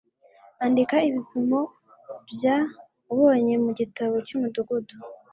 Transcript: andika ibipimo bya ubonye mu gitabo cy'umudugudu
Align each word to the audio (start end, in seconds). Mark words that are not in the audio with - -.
andika 0.65 0.95
ibipimo 1.09 1.59
bya 2.29 2.57
ubonye 3.11 3.55
mu 3.63 3.71
gitabo 3.79 4.13
cy'umudugudu 4.27 4.95